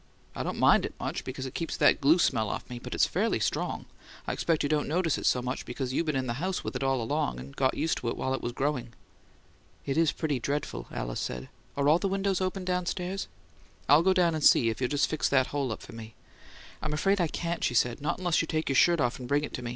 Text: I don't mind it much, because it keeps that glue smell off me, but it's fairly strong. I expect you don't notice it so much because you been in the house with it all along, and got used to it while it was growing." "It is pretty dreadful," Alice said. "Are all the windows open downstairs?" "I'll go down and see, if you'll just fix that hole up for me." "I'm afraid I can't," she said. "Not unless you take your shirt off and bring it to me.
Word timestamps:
I 0.35 0.41
don't 0.41 0.57
mind 0.57 0.83
it 0.83 0.95
much, 0.99 1.23
because 1.23 1.45
it 1.45 1.53
keeps 1.53 1.77
that 1.77 2.01
glue 2.01 2.17
smell 2.17 2.49
off 2.49 2.67
me, 2.71 2.79
but 2.79 2.95
it's 2.95 3.05
fairly 3.05 3.39
strong. 3.39 3.85
I 4.25 4.33
expect 4.33 4.63
you 4.63 4.67
don't 4.69 4.87
notice 4.87 5.19
it 5.19 5.27
so 5.27 5.43
much 5.43 5.63
because 5.63 5.93
you 5.93 6.03
been 6.03 6.15
in 6.15 6.25
the 6.25 6.41
house 6.41 6.63
with 6.63 6.75
it 6.75 6.81
all 6.81 7.03
along, 7.03 7.39
and 7.39 7.55
got 7.55 7.77
used 7.77 7.99
to 7.99 8.07
it 8.09 8.17
while 8.17 8.33
it 8.33 8.41
was 8.41 8.51
growing." 8.53 8.93
"It 9.85 9.99
is 9.99 10.11
pretty 10.11 10.39
dreadful," 10.39 10.87
Alice 10.91 11.19
said. 11.19 11.49
"Are 11.77 11.87
all 11.87 11.99
the 11.99 12.07
windows 12.07 12.41
open 12.41 12.65
downstairs?" 12.65 13.27
"I'll 13.87 14.01
go 14.01 14.11
down 14.13 14.33
and 14.33 14.43
see, 14.43 14.71
if 14.71 14.81
you'll 14.81 14.89
just 14.89 15.07
fix 15.07 15.29
that 15.29 15.53
hole 15.53 15.71
up 15.71 15.83
for 15.83 15.93
me." 15.93 16.15
"I'm 16.81 16.93
afraid 16.93 17.21
I 17.21 17.27
can't," 17.27 17.63
she 17.63 17.75
said. 17.75 18.01
"Not 18.01 18.17
unless 18.17 18.41
you 18.41 18.47
take 18.47 18.69
your 18.69 18.75
shirt 18.75 18.99
off 18.99 19.19
and 19.19 19.27
bring 19.27 19.43
it 19.43 19.53
to 19.53 19.61
me. 19.61 19.69